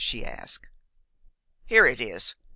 she 0.03 0.25
asked. 0.25 0.67
"Here 1.63 1.85
it 1.85 2.01
is. 2.01 2.33